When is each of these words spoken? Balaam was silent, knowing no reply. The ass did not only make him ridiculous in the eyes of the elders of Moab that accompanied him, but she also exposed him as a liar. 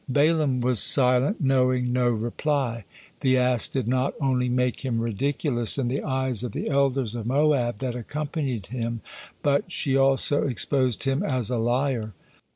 Balaam 0.09 0.61
was 0.61 0.79
silent, 0.81 1.41
knowing 1.41 1.93
no 1.93 2.09
reply. 2.09 2.85
The 3.19 3.37
ass 3.37 3.67
did 3.69 3.87
not 3.87 4.15
only 4.19 4.49
make 4.49 4.79
him 4.79 4.99
ridiculous 4.99 5.77
in 5.77 5.89
the 5.89 6.01
eyes 6.01 6.43
of 6.43 6.53
the 6.53 6.69
elders 6.69 7.13
of 7.13 7.27
Moab 7.27 7.77
that 7.81 7.95
accompanied 7.95 8.65
him, 8.65 9.01
but 9.43 9.71
she 9.71 9.95
also 9.95 10.41
exposed 10.47 11.03
him 11.03 11.21
as 11.21 11.51
a 11.51 11.59
liar. 11.59 12.13